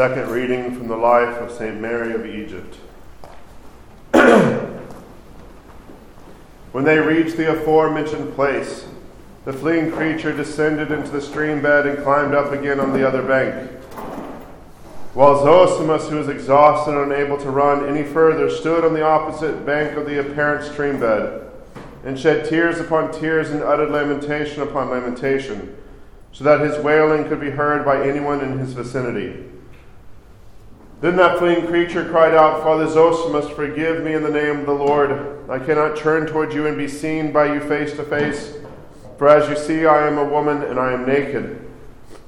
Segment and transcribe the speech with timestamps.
[0.00, 1.78] Second reading from the life of St.
[1.78, 2.74] Mary of Egypt.
[6.72, 8.86] when they reached the aforementioned place,
[9.44, 13.20] the fleeing creature descended into the stream bed and climbed up again on the other
[13.20, 13.70] bank.
[15.12, 19.66] While Zosimus, who was exhausted and unable to run any further, stood on the opposite
[19.66, 21.46] bank of the apparent stream bed
[22.06, 25.76] and shed tears upon tears and uttered lamentation upon lamentation,
[26.32, 29.44] so that his wailing could be heard by anyone in his vicinity.
[31.00, 34.74] Then that fleeing creature cried out, Father Zosimus, forgive me in the name of the
[34.74, 35.48] Lord.
[35.48, 38.58] I cannot turn toward you and be seen by you face to face.
[39.16, 41.66] For as you see, I am a woman and I am naked.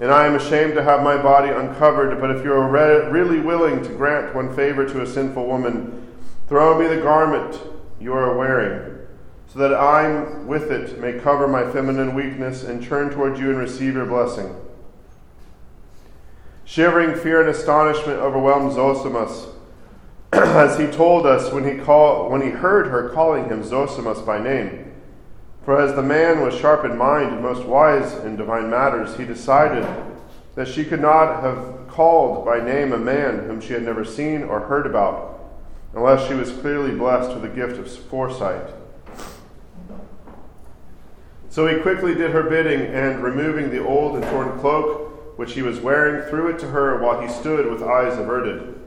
[0.00, 2.18] And I am ashamed to have my body uncovered.
[2.18, 6.08] But if you are re- really willing to grant one favor to a sinful woman,
[6.48, 7.60] throw me the garment
[8.00, 9.06] you are wearing,
[9.48, 13.58] so that I with it may cover my feminine weakness and turn toward you and
[13.58, 14.56] receive your blessing.
[16.72, 19.48] Shivering fear and astonishment overwhelmed Zosimus
[20.32, 24.42] as he told us when he, call, when he heard her calling him Zosimus by
[24.42, 24.90] name.
[25.66, 29.26] For as the man was sharp in mind and most wise in divine matters, he
[29.26, 29.86] decided
[30.54, 34.42] that she could not have called by name a man whom she had never seen
[34.42, 35.44] or heard about,
[35.92, 38.70] unless she was clearly blessed with the gift of foresight.
[41.50, 45.01] So he quickly did her bidding, and removing the old and torn cloak,
[45.36, 48.78] which he was wearing, threw it to her while he stood with eyes averted.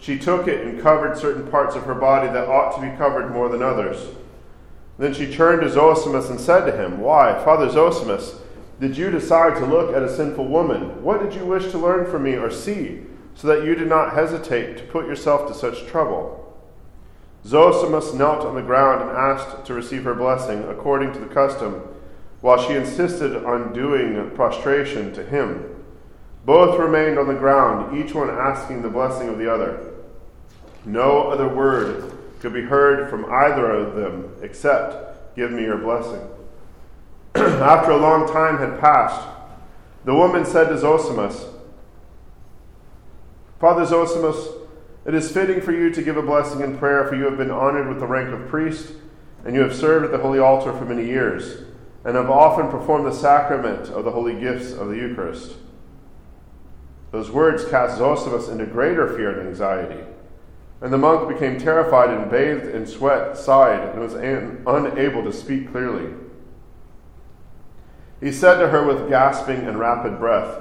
[0.00, 3.32] She took it and covered certain parts of her body that ought to be covered
[3.32, 4.14] more than others.
[4.98, 8.38] Then she turned to Zosimus and said to him, Why, Father Zosimus,
[8.80, 11.02] did you decide to look at a sinful woman?
[11.02, 13.02] What did you wish to learn from me or see,
[13.34, 16.44] so that you did not hesitate to put yourself to such trouble?
[17.44, 21.82] Zosimus knelt on the ground and asked to receive her blessing according to the custom,
[22.40, 25.77] while she insisted on doing prostration to him.
[26.48, 29.92] Both remained on the ground, each one asking the blessing of the other.
[30.82, 32.10] No other word
[32.40, 36.26] could be heard from either of them except, Give me your blessing.
[37.34, 39.28] After a long time had passed,
[40.06, 41.52] the woman said to Zosimus,
[43.60, 44.50] Father Zosimus,
[45.04, 47.50] it is fitting for you to give a blessing in prayer, for you have been
[47.50, 48.94] honored with the rank of priest,
[49.44, 51.64] and you have served at the holy altar for many years,
[52.06, 55.52] and have often performed the sacrament of the holy gifts of the Eucharist.
[57.10, 60.04] Those words cast Zosimus into greater fear and anxiety.
[60.80, 65.32] And the monk became terrified and bathed in sweat, sighed, and was an- unable to
[65.32, 66.12] speak clearly.
[68.20, 70.60] He said to her with gasping and rapid breath,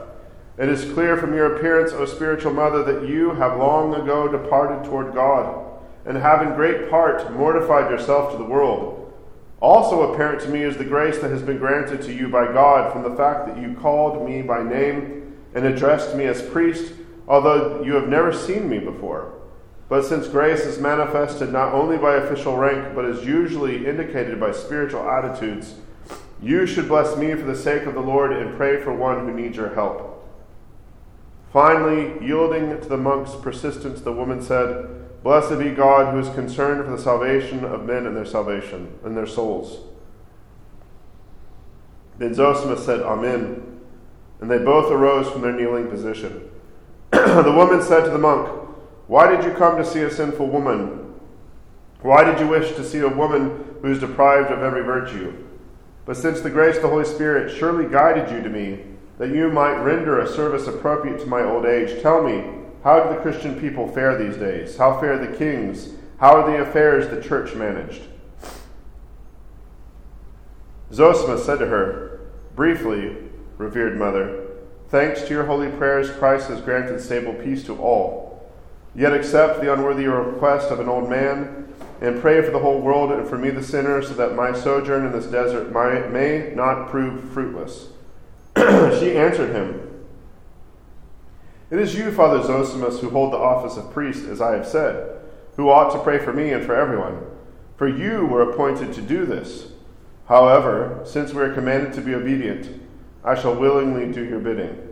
[0.57, 4.89] It is clear from your appearance, O spiritual mother, that you have long ago departed
[4.89, 5.63] toward God,
[6.05, 9.13] and have in great part mortified yourself to the world.
[9.59, 12.93] Also apparent to me is the grace that has been granted to you by God
[12.93, 16.93] from the fact that you called me by name and addressed me as priest,
[17.27, 19.33] although you have never seen me before.
[19.89, 24.51] But since grace is manifested not only by official rank, but is usually indicated by
[24.51, 25.75] spiritual attitudes,
[26.41, 29.33] you should bless me for the sake of the Lord and pray for one who
[29.33, 30.13] needs your help.
[31.51, 36.85] Finally, yielding to the monk's persistence, the woman said, Blessed be God who is concerned
[36.85, 39.79] for the salvation of men and their salvation and their souls.
[42.17, 43.76] Then Zosimus said, Amen.
[44.39, 46.49] And they both arose from their kneeling position.
[47.11, 48.47] the woman said to the monk,
[49.07, 51.13] Why did you come to see a sinful woman?
[52.01, 55.33] Why did you wish to see a woman who is deprived of every virtue?
[56.05, 58.83] But since the grace of the Holy Spirit surely guided you to me,
[59.17, 62.43] that you might render a service appropriate to my old age, tell me,
[62.83, 64.77] how do the Christian people fare these days?
[64.77, 65.89] How fare the kings?
[66.19, 68.03] How are the affairs the church managed?
[70.91, 72.21] Zosimus said to her,
[72.55, 73.17] Briefly,
[73.57, 74.45] revered mother,
[74.89, 78.47] thanks to your holy prayers, Christ has granted stable peace to all.
[78.95, 81.67] Yet accept the unworthy request of an old man,
[82.01, 85.05] and pray for the whole world and for me, the sinner, so that my sojourn
[85.05, 85.71] in this desert
[86.11, 87.89] may not prove fruitless.
[88.55, 90.05] she answered him,
[91.71, 95.19] It is you, Father Zosimus, who hold the office of priest, as I have said,
[95.55, 97.23] who ought to pray for me and for everyone.
[97.77, 99.67] For you were appointed to do this.
[100.27, 102.81] However, since we are commanded to be obedient,
[103.27, 104.87] I shall willingly do your bidding.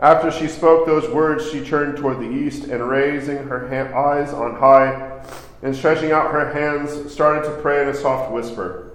[0.00, 4.32] After she spoke those words, she turned toward the east, and raising her ha- eyes
[4.32, 5.22] on high
[5.62, 8.90] and stretching out her hands, started to pray in a soft whisper.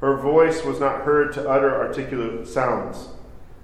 [0.00, 3.08] Her voice was not heard to utter articulate sounds,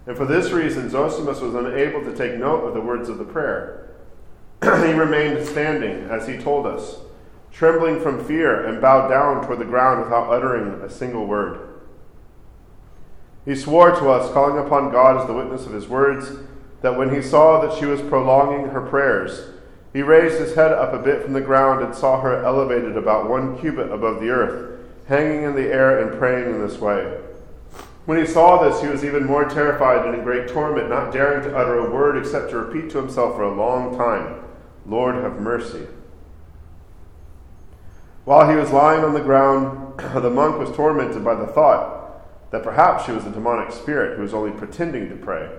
[0.06, 3.24] and for this reason Zosimus was unable to take note of the words of the
[3.24, 3.96] prayer.
[4.62, 6.98] he remained standing, as he told us,
[7.50, 11.69] trembling from fear, and bowed down toward the ground without uttering a single word.
[13.44, 16.30] He swore to us, calling upon God as the witness of his words,
[16.82, 19.50] that when he saw that she was prolonging her prayers,
[19.92, 23.28] he raised his head up a bit from the ground and saw her elevated about
[23.28, 24.78] one cubit above the earth,
[25.08, 27.18] hanging in the air and praying in this way.
[28.06, 31.42] When he saw this, he was even more terrified and in great torment, not daring
[31.42, 34.42] to utter a word except to repeat to himself for a long time,
[34.86, 35.86] Lord, have mercy.
[38.24, 41.99] While he was lying on the ground, the monk was tormented by the thought
[42.50, 45.50] that perhaps she was a demonic spirit who was only pretending to pray.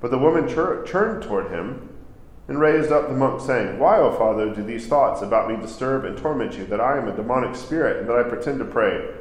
[0.00, 1.88] But the woman turned toward him
[2.46, 6.04] and raised up the monk, saying, Why, O father, do these thoughts about me disturb
[6.04, 9.14] and torment you, that I am a demonic spirit and that I pretend to pray?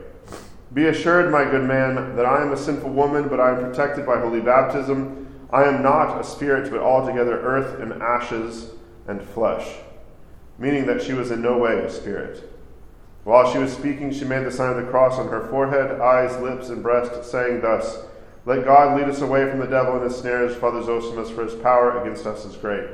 [0.74, 4.06] Be assured, my good man, that I am a sinful woman, but I am protected
[4.06, 5.27] by holy baptism.
[5.51, 8.71] I am not a spirit, but altogether earth and ashes
[9.07, 9.77] and flesh,
[10.57, 12.52] meaning that she was in no way a spirit.
[13.24, 16.38] While she was speaking, she made the sign of the cross on her forehead, eyes,
[16.42, 18.04] lips, and breast, saying thus,
[18.46, 21.56] Let God lead us away from the devil and his snares, Father Zosimus, for his
[21.56, 22.88] power against us is great.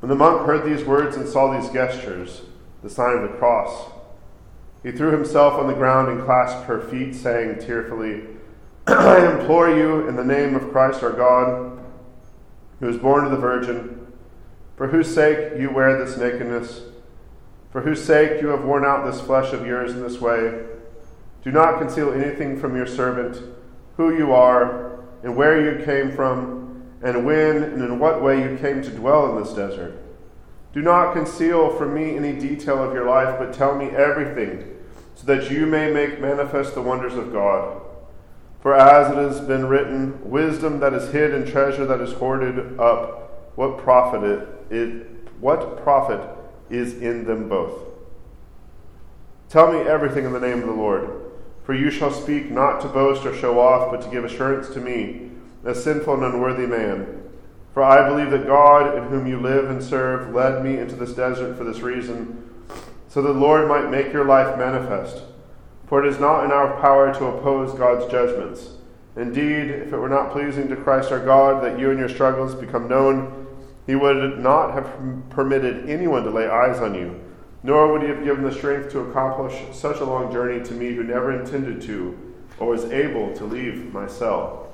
[0.00, 2.42] When the monk heard these words and saw these gestures,
[2.82, 3.90] the sign of the cross,
[4.82, 8.24] he threw himself on the ground and clasped her feet, saying tearfully,
[8.86, 11.78] I implore you, in the name of Christ our God,
[12.80, 14.06] who was born of the Virgin,
[14.76, 16.82] for whose sake you wear this nakedness,
[17.70, 20.64] for whose sake you have worn out this flesh of yours in this way,
[21.42, 23.40] do not conceal anything from your servant,
[23.96, 28.58] who you are, and where you came from and when and in what way you
[28.58, 30.02] came to dwell in this desert.
[30.72, 34.76] Do not conceal from me any detail of your life, but tell me everything,
[35.14, 37.80] so that you may make manifest the wonders of God.
[38.60, 42.78] For as it has been written, wisdom that is hid and treasure that is hoarded
[42.78, 45.06] up, what profit it, it
[45.40, 46.20] what profit
[46.70, 47.78] is in them both?
[49.48, 51.10] Tell me everything in the name of the Lord,
[51.64, 54.80] for you shall speak not to boast or show off, but to give assurance to
[54.80, 55.30] me
[55.64, 57.22] a sinful and unworthy man.
[57.74, 61.12] For I believe that God, in whom you live and serve, led me into this
[61.12, 62.48] desert for this reason,
[63.08, 65.22] so the Lord might make your life manifest.
[65.86, 68.74] For it is not in our power to oppose God's judgments.
[69.16, 72.54] Indeed, if it were not pleasing to Christ our God that you and your struggles
[72.54, 73.48] become known,
[73.86, 77.20] he would not have permitted anyone to lay eyes on you,
[77.62, 80.92] nor would he have given the strength to accomplish such a long journey to me
[80.92, 82.16] who never intended to
[82.58, 84.68] or was able to leave my cell.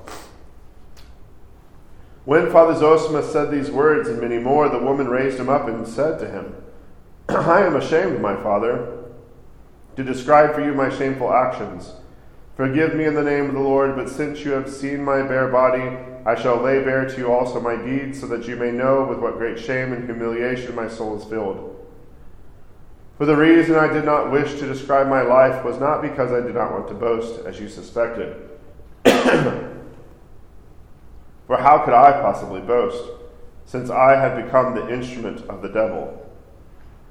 [2.25, 5.87] When Father Zosima said these words and many more, the woman raised him up and
[5.87, 6.55] said to him,
[7.29, 9.05] I am ashamed, my father,
[9.95, 11.93] to describe for you my shameful actions.
[12.57, 15.47] Forgive me in the name of the Lord, but since you have seen my bare
[15.47, 19.05] body, I shall lay bare to you also my deeds, so that you may know
[19.05, 21.73] with what great shame and humiliation my soul is filled.
[23.17, 26.41] For the reason I did not wish to describe my life was not because I
[26.45, 28.35] did not want to boast, as you suspected.
[29.05, 29.71] For
[31.55, 33.01] how could I possibly boast,
[33.63, 36.29] since I had become the instrument of the devil?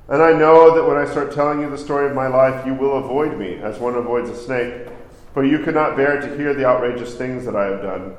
[0.09, 2.75] And I know that when I start telling you the story of my life, you
[2.75, 4.89] will avoid me as one avoids a snake,
[5.33, 8.15] for you could not bear to hear the outrageous things that I have done.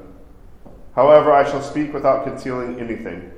[0.98, 3.32] However, I shall speak without concealing anything.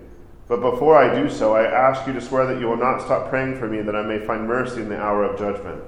[0.47, 3.29] But before I do so, I ask you to swear that you will not stop
[3.29, 5.83] praying for me, that I may find mercy in the hour of judgment.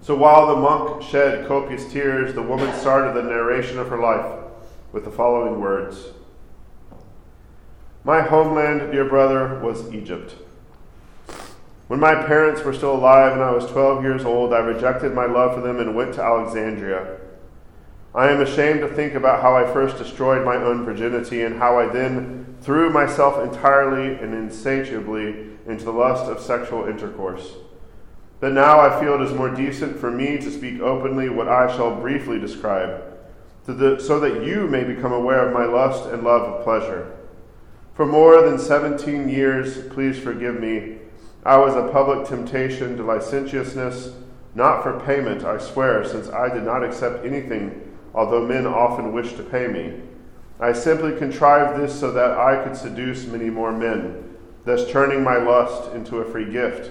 [0.00, 4.44] So while the monk shed copious tears, the woman started the narration of her life
[4.92, 6.06] with the following words
[8.04, 10.36] My homeland, dear brother, was Egypt.
[11.88, 15.26] When my parents were still alive and I was 12 years old, I rejected my
[15.26, 17.18] love for them and went to Alexandria.
[18.14, 21.80] I am ashamed to think about how I first destroyed my own virginity and how
[21.80, 27.54] I then threw myself entirely and insatiably into the lust of sexual intercourse.
[28.38, 31.74] But now I feel it is more decent for me to speak openly what I
[31.74, 33.02] shall briefly describe
[33.66, 37.16] the, so that you may become aware of my lust and love of pleasure.
[37.94, 40.98] For more than 17 years, please forgive me,
[41.44, 44.14] I was a public temptation to licentiousness,
[44.54, 49.36] not for payment, I swear, since I did not accept anything, although men often wished
[49.36, 50.00] to pay me.
[50.60, 55.36] I simply contrived this so that I could seduce many more men, thus turning my
[55.36, 56.90] lust into a free gift.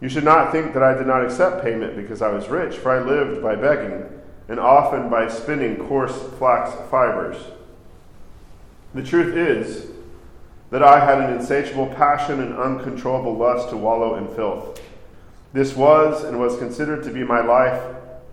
[0.00, 2.90] You should not think that I did not accept payment because I was rich, for
[2.90, 4.04] I lived by begging
[4.48, 7.36] and often by spinning coarse flax fibers.
[8.94, 9.86] The truth is
[10.70, 14.80] that I had an insatiable passion and uncontrollable lust to wallow in filth.
[15.52, 17.80] This was and was considered to be my life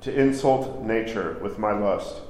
[0.01, 2.21] to insult nature with my lust.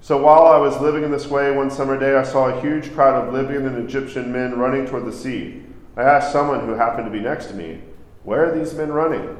[0.00, 2.92] So while I was living in this way, one summer day I saw a huge
[2.94, 5.62] crowd of Libyan and Egyptian men running toward the sea.
[5.96, 7.80] I asked someone who happened to be next to me,
[8.22, 9.36] Where are these men running?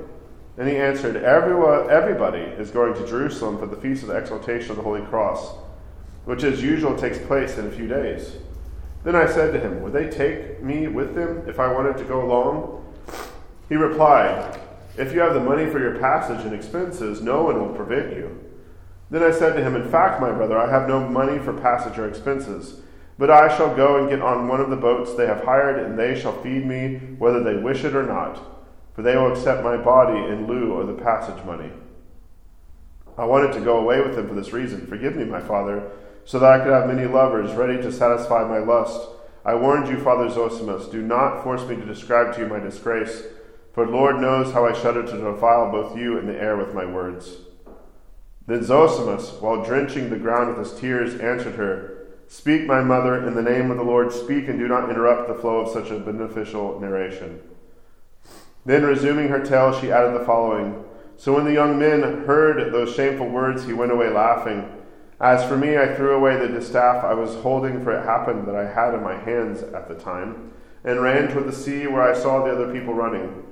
[0.59, 4.71] And he answered, Everyone, Everybody is going to Jerusalem for the feast of the exaltation
[4.71, 5.55] of the Holy Cross,
[6.25, 8.37] which as usual takes place in a few days.
[9.05, 12.05] Then I said to him, Would they take me with them if I wanted to
[12.05, 12.85] go along?
[13.69, 14.59] He replied,
[14.99, 18.39] If you have the money for your passage and expenses, no one will prevent you.
[19.11, 21.99] Then I said to him, In fact, my brother, I have no money for passage
[21.99, 22.81] or expenses,
[23.19, 25.99] but I shall go and get on one of the boats they have hired, and
[25.99, 28.43] they shall feed me whether they wish it or not
[28.97, 31.71] for they will accept my body in lieu of the passage money.
[33.19, 34.87] I wanted to go away with him for this reason.
[34.87, 35.91] Forgive me, my father,
[36.25, 39.07] so that I could have many lovers ready to satisfy my lust.
[39.45, 43.23] I warned you, Father Zosimus, do not force me to describe to you my disgrace,
[43.77, 46.87] for Lord knows how I shudder to defile both you and the air with my
[46.87, 47.37] words.
[48.47, 53.35] Then Zosimus, while drenching the ground with his tears, answered her, Speak, my mother, in
[53.35, 55.99] the name of the Lord, speak, and do not interrupt the flow of such a
[55.99, 57.43] beneficial narration.
[58.65, 60.83] Then, resuming her tale, she added the following
[61.19, 64.73] So when the young men heard those shameful words, he went away laughing.
[65.21, 68.57] As for me, I threw away the distaff I was holding, for it happened that
[68.57, 70.53] I had in my hands at the time,
[70.83, 73.43] and ran toward the sea where I saw the other people running.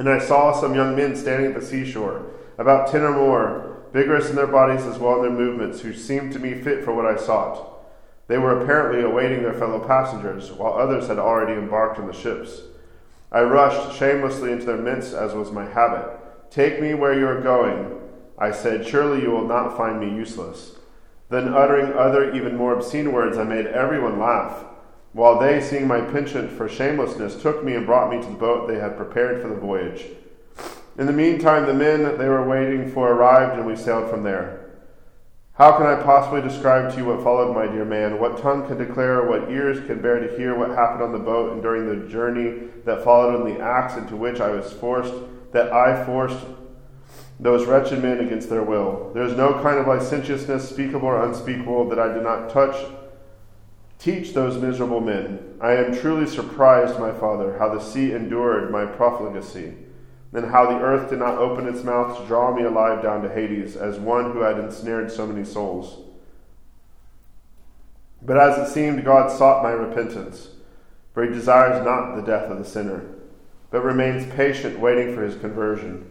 [0.00, 2.24] And I saw some young men standing at the seashore,
[2.56, 5.92] about ten or more, vigorous in their bodies as well as in their movements, who
[5.92, 7.84] seemed to me fit for what I sought.
[8.26, 12.62] They were apparently awaiting their fellow passengers, while others had already embarked in the ships.
[13.30, 16.08] I rushed shamelessly into their midst, as was my habit.
[16.50, 18.00] Take me where you are going.
[18.38, 20.76] I said, Surely you will not find me useless.
[21.28, 24.64] Then, uttering other, even more obscene words, I made everyone laugh,
[25.12, 28.68] while they, seeing my penchant for shamelessness, took me and brought me to the boat
[28.68, 30.06] they had prepared for the voyage.
[30.98, 34.70] In the meantime, the men they were waiting for arrived, and we sailed from there.
[35.54, 38.20] How can I possibly describe to you what followed, my dear man?
[38.20, 41.52] What tongue can declare, what ears can bear to hear what happened on the boat
[41.52, 45.12] and during the journey that followed and the acts into which I was forced,
[45.52, 46.46] that I forced
[47.38, 49.10] those wretched men against their will?
[49.12, 52.76] There is no kind of licentiousness, speakable or unspeakable, that I did not touch,
[54.00, 55.56] teach those miserable men.
[55.60, 59.74] I am truly surprised, my father, how the sea endured my profligacy
[60.32, 63.28] and how the earth did not open its mouth to draw me alive down to
[63.28, 66.04] Hades, as one who had ensnared so many souls.
[68.22, 70.50] But as it seemed, God sought my repentance,
[71.12, 73.06] for he desires not the death of the sinner,
[73.70, 76.08] but remains patient, waiting for his conversion.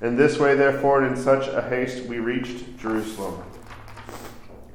[0.00, 3.44] In this way, therefore, and in such a haste, we reached Jerusalem.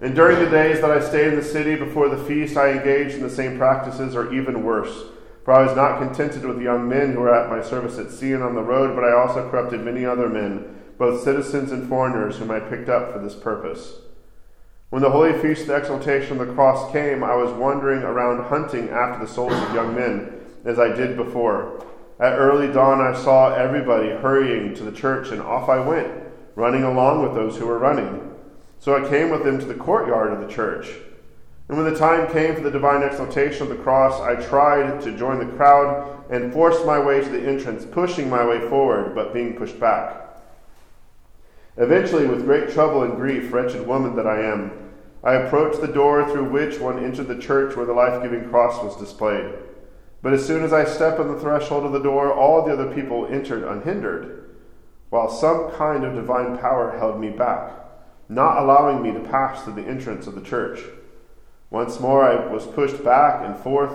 [0.02, 3.16] And during the days that I stayed in the city before the feast, I engaged
[3.16, 5.06] in the same practices, or even worse
[5.48, 8.12] for I was not contented with the young men who were at my service at
[8.12, 11.88] sea and on the road, but I also corrupted many other men, both citizens and
[11.88, 13.94] foreigners, whom I picked up for this purpose.
[14.90, 18.44] When the holy feast of the exaltation of the cross came, I was wandering around
[18.50, 20.34] hunting after the souls of young men,
[20.66, 21.82] as I did before.
[22.20, 26.12] At early dawn, I saw everybody hurrying to the church, and off I went,
[26.56, 28.27] running along with those who were running.
[28.80, 30.90] So I came with them to the courtyard of the church.
[31.68, 35.18] And when the time came for the divine exaltation of the cross, I tried to
[35.18, 39.34] join the crowd and forced my way to the entrance, pushing my way forward, but
[39.34, 40.24] being pushed back.
[41.76, 44.72] Eventually, with great trouble and grief, wretched woman that I am,
[45.24, 48.82] I approached the door through which one entered the church where the life giving cross
[48.82, 49.54] was displayed.
[50.22, 52.94] But as soon as I stepped on the threshold of the door, all the other
[52.94, 54.56] people entered unhindered,
[55.10, 57.72] while some kind of divine power held me back,
[58.30, 60.82] not allowing me to pass through the entrance of the church.
[61.70, 63.94] Once more I was pushed back and forth,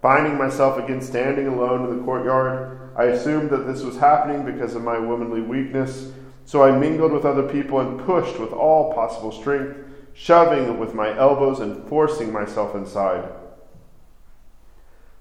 [0.00, 2.90] finding myself again standing alone in the courtyard.
[2.96, 6.12] I assumed that this was happening because of my womanly weakness,
[6.44, 9.78] so I mingled with other people and pushed with all possible strength,
[10.12, 13.30] shoving with my elbows and forcing myself inside.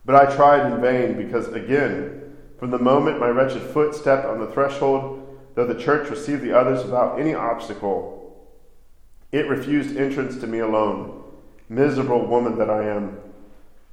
[0.04, 4.40] But I tried in vain because, again, from the moment my wretched foot stepped on
[4.40, 8.21] the threshold, though the church received the others without any obstacle,
[9.32, 11.22] it refused entrance to me alone
[11.72, 13.18] miserable woman that I am.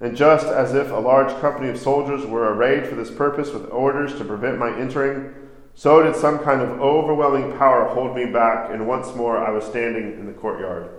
[0.01, 3.71] And just as if a large company of soldiers were arrayed for this purpose with
[3.71, 5.33] orders to prevent my entering,
[5.75, 9.65] so did some kind of overwhelming power hold me back, and once more I was
[9.65, 10.91] standing in the courtyard.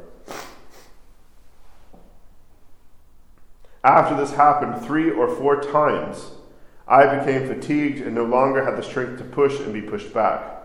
[3.84, 6.32] After this happened three or four times,
[6.88, 10.59] I became fatigued and no longer had the strength to push and be pushed back,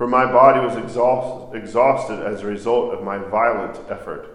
[0.00, 4.26] for my body was exhaust- exhausted as a result of my violent effort.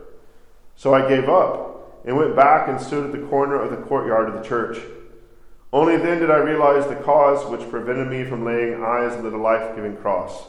[0.76, 4.30] So I gave up and went back and stood at the corner of the courtyard
[4.30, 4.78] of the church.
[5.74, 9.36] Only then did I realize the cause which prevented me from laying eyes on the
[9.36, 10.44] life giving cross.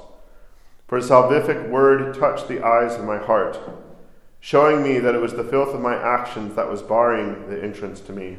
[0.86, 3.58] For a salvific word touched the eyes of my heart,
[4.38, 8.00] showing me that it was the filth of my actions that was barring the entrance
[8.00, 8.36] to me.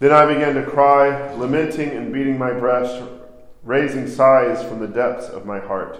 [0.00, 3.02] Then I began to cry, lamenting and beating my breast,
[3.62, 5.98] raising sighs from the depths of my heart.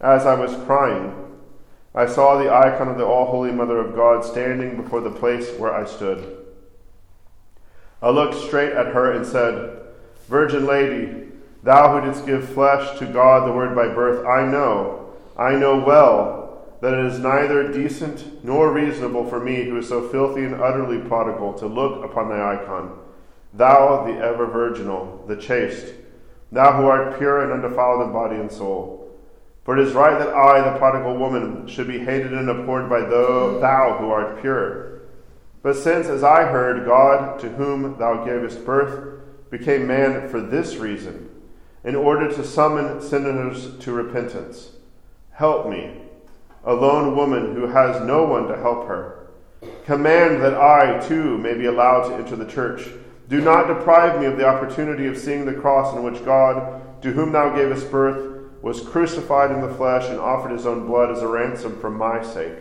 [0.00, 1.14] As I was crying,
[1.94, 5.50] I saw the icon of the All Holy Mother of God standing before the place
[5.58, 6.46] where I stood.
[8.00, 9.80] I looked straight at her and said,
[10.28, 11.28] Virgin Lady,
[11.64, 15.78] thou who didst give flesh to God the Word by birth, I know, I know
[15.78, 16.38] well
[16.80, 20.98] that it is neither decent nor reasonable for me, who is so filthy and utterly
[20.98, 22.96] prodigal, to look upon thy icon.
[23.52, 25.92] Thou, the ever virginal, the chaste,
[26.52, 29.10] thou who art pure and undefiled in body and soul.
[29.64, 33.00] For it is right that I, the prodigal woman, should be hated and abhorred by
[33.00, 35.02] thou, thou who art pure.
[35.62, 40.76] But since, as I heard, God, to whom thou gavest birth, became man for this
[40.76, 41.28] reason,
[41.84, 44.70] in order to summon sinners to repentance,
[45.32, 46.02] help me
[46.64, 49.28] a lone woman who has no one to help her.
[49.84, 52.88] Command that I, too, may be allowed to enter the church.
[53.28, 57.12] Do not deprive me of the opportunity of seeing the cross in which God, to
[57.12, 61.22] whom thou gavest birth, was crucified in the flesh and offered his own blood as
[61.22, 62.58] a ransom for my sake.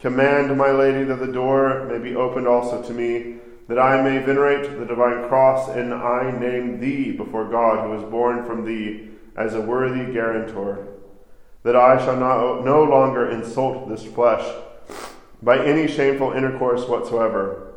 [0.00, 3.36] Command, my lady, that the door may be opened also to me,
[3.68, 8.10] that I may venerate the divine cross, and I name thee before God, who was
[8.10, 10.94] born from thee, as a worthy guarantor
[11.64, 14.46] that I shall not, no longer insult this flesh
[15.42, 17.73] by any shameful intercourse whatsoever.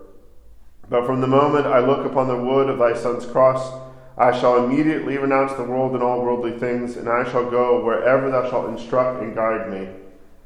[0.90, 3.74] But from the moment I look upon the wood of thy Son's cross,
[4.18, 8.32] I shall immediately renounce the world and all worldly things, and I shall go wherever
[8.32, 9.90] thou shalt instruct and guide me,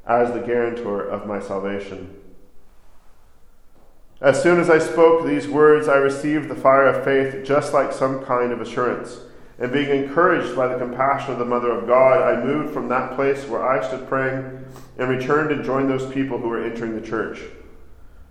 [0.05, 2.17] as the guarantor of my salvation.
[4.19, 7.93] As soon as I spoke these words, I received the fire of faith, just like
[7.93, 9.19] some kind of assurance.
[9.57, 13.15] And being encouraged by the compassion of the Mother of God, I moved from that
[13.15, 14.65] place where I stood praying
[14.97, 17.41] and returned and joined those people who were entering the church.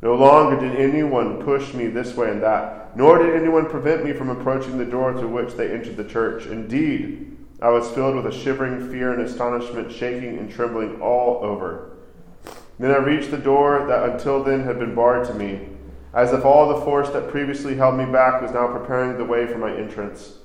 [0.02, 4.12] No longer did anyone push me this way and that, nor did anyone prevent me
[4.12, 6.46] from approaching the door through which they entered the church.
[6.46, 11.90] Indeed, I was filled with a shivering fear and astonishment, shaking and trembling all over.
[12.78, 15.68] Then I reached the door that until then had been barred to me,
[16.14, 19.46] as if all the force that previously held me back was now preparing the way
[19.46, 20.38] for my entrance.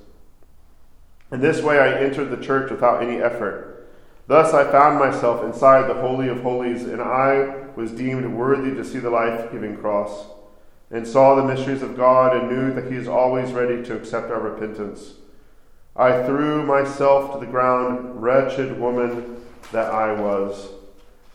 [1.32, 3.75] In this way, I entered the church without any effort.
[4.28, 8.84] Thus, I found myself inside the Holy of Holies, and I was deemed worthy to
[8.84, 10.26] see the life giving cross,
[10.90, 14.32] and saw the mysteries of God, and knew that He is always ready to accept
[14.32, 15.14] our repentance.
[15.96, 19.38] I threw myself to the ground, wretched woman
[19.72, 20.70] that I was.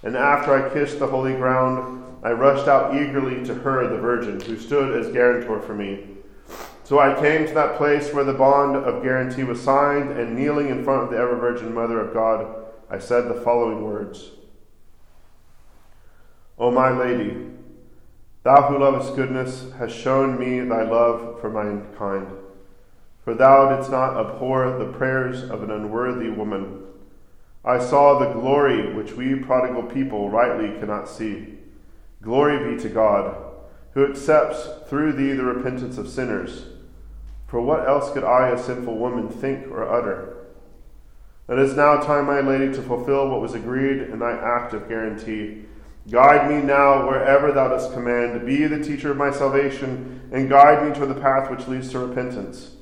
[0.03, 4.40] And after I kissed the holy ground, I rushed out eagerly to her, the Virgin,
[4.40, 6.07] who stood as guarantor for me.
[6.85, 10.70] So I came to that place where the bond of guarantee was signed, and kneeling
[10.70, 12.60] in front of the ever Virgin Mother of God,
[12.90, 14.31] I said the following words
[16.59, 17.46] O my Lady,
[18.42, 22.26] thou who lovest goodness hast shown me thy love for mankind.
[23.24, 26.83] For thou didst not abhor the prayers of an unworthy woman.
[27.64, 31.59] I saw the glory which we prodigal people rightly cannot see.
[32.22, 33.37] Glory be to God,
[33.92, 36.64] who accepts through thee the repentance of sinners
[37.50, 40.30] for what else could I, a sinful woman, think or utter?
[41.50, 44.88] It is now time, my lady, to fulfill what was agreed in thy act of
[44.88, 45.64] guarantee.
[46.08, 48.46] Guide me now wherever thou dost command.
[48.46, 51.98] Be the teacher of my salvation, and guide me toward the path which leads to
[51.98, 52.76] repentance.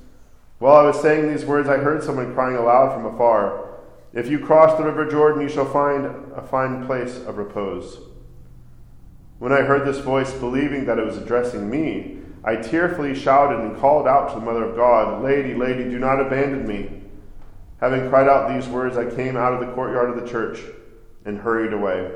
[0.58, 3.78] While I was saying these words, I heard someone crying aloud from afar
[4.12, 6.04] If you cross the river Jordan, you shall find
[6.36, 7.98] a fine place of repose.
[9.38, 13.78] When I heard this voice, believing that it was addressing me, I tearfully shouted and
[13.78, 16.97] called out to the Mother of God, Lady, Lady, do not abandon me.
[17.80, 20.60] Having cried out these words, I came out of the courtyard of the church
[21.24, 22.12] and hurried away.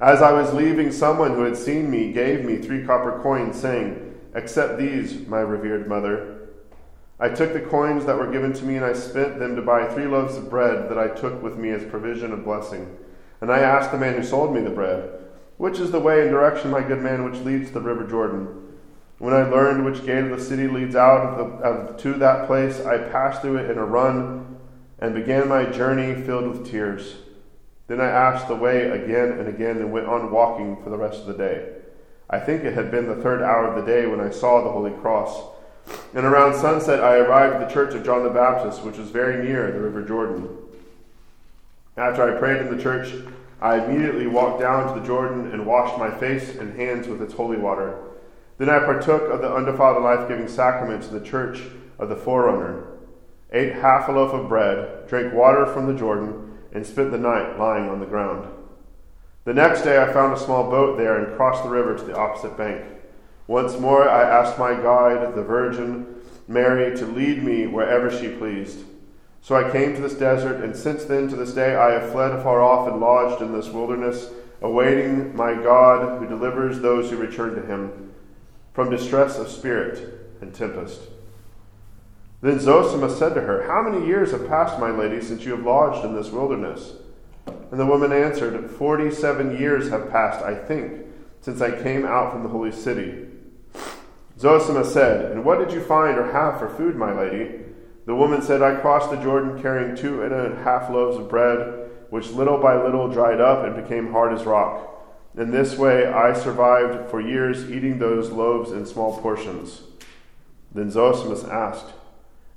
[0.00, 4.18] As I was leaving, someone who had seen me gave me three copper coins, saying,
[4.34, 6.48] Accept these, my revered mother.
[7.18, 9.86] I took the coins that were given to me, and I spent them to buy
[9.86, 12.96] three loaves of bread that I took with me as provision of blessing.
[13.40, 15.10] And I asked the man who sold me the bread,
[15.58, 18.69] which is the way and direction, my good man, which leads to the river Jordan?
[19.20, 22.46] When I learned which gate of the city leads out of the, of, to that
[22.46, 24.58] place, I passed through it in a run
[24.98, 27.16] and began my journey filled with tears.
[27.86, 31.20] Then I asked the way again and again and went on walking for the rest
[31.20, 31.68] of the day.
[32.30, 34.72] I think it had been the third hour of the day when I saw the
[34.72, 35.38] Holy Cross.
[36.14, 39.44] And around sunset, I arrived at the church of John the Baptist, which was very
[39.44, 40.48] near the river Jordan.
[41.98, 43.12] After I prayed in the church,
[43.60, 47.34] I immediately walked down to the Jordan and washed my face and hands with its
[47.34, 48.09] holy water.
[48.60, 51.62] Then I partook of the undefiled life giving sacraments in the church
[51.98, 52.88] of the forerunner,
[53.54, 57.58] ate half a loaf of bread, drank water from the Jordan, and spent the night
[57.58, 58.46] lying on the ground.
[59.46, 62.14] The next day I found a small boat there and crossed the river to the
[62.14, 62.84] opposite bank.
[63.46, 68.80] Once more I asked my guide, the Virgin, Mary to lead me wherever she pleased.
[69.40, 72.32] So I came to this desert, and since then to this day I have fled
[72.32, 74.28] afar off and lodged in this wilderness,
[74.60, 78.09] awaiting my God who delivers those who return to him
[78.80, 81.02] from distress of spirit and tempest.
[82.40, 85.66] Then Zosimus said to her, How many years have passed, my lady, since you have
[85.66, 86.94] lodged in this wilderness?
[87.46, 91.04] And the woman answered, Forty seven years have passed, I think,
[91.42, 93.26] since I came out from the holy city.
[94.38, 97.60] Zosimus said, And what did you find or have for food, my lady?
[98.06, 101.90] The woman said, I crossed the Jordan carrying two and a half loaves of bread,
[102.08, 104.99] which little by little dried up and became hard as rock.
[105.36, 109.82] In this way I survived for years, eating those loaves in small portions.
[110.74, 111.92] Then Zosimus asked,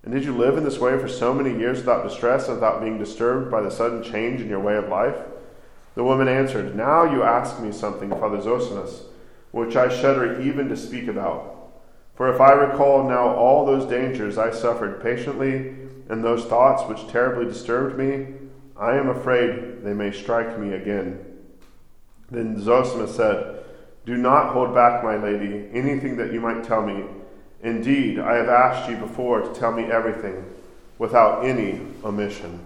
[0.04, 2.82] And did you live in this way for so many years without distress and without
[2.82, 5.18] being disturbed by the sudden change in your way of life?
[5.96, 9.04] The woman answered, Now you ask me something, Father Zosimus,
[9.52, 11.54] which I shudder even to speak about.
[12.16, 15.76] For if I recall now all those dangers I suffered patiently,
[16.10, 18.28] and those thoughts which terribly disturbed me,
[18.76, 21.33] I am afraid they may strike me again.
[22.34, 23.64] Then Zosima said,
[24.08, 27.04] Do not hold back, my lady, anything that you might tell me.
[27.62, 30.44] Indeed, I have asked you before to tell me everything,
[30.98, 32.60] without any omission.